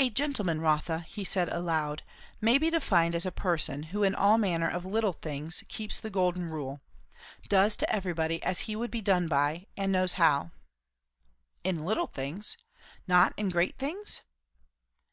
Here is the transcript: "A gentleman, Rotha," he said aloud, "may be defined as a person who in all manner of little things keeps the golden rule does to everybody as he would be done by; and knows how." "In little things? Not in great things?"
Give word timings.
"A 0.00 0.10
gentleman, 0.10 0.60
Rotha," 0.60 1.04
he 1.06 1.22
said 1.22 1.48
aloud, 1.48 2.02
"may 2.40 2.58
be 2.58 2.70
defined 2.70 3.14
as 3.14 3.24
a 3.24 3.30
person 3.30 3.84
who 3.94 4.02
in 4.02 4.12
all 4.12 4.36
manner 4.36 4.68
of 4.68 4.84
little 4.84 5.12
things 5.12 5.62
keeps 5.68 6.00
the 6.00 6.10
golden 6.10 6.46
rule 6.50 6.80
does 7.48 7.76
to 7.76 7.88
everybody 7.94 8.42
as 8.42 8.62
he 8.66 8.74
would 8.74 8.90
be 8.90 9.00
done 9.00 9.28
by; 9.28 9.66
and 9.76 9.92
knows 9.92 10.14
how." 10.14 10.50
"In 11.62 11.84
little 11.84 12.08
things? 12.08 12.56
Not 13.06 13.32
in 13.36 13.48
great 13.48 13.78
things?" 13.78 14.22